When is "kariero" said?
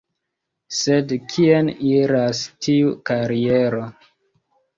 3.11-3.85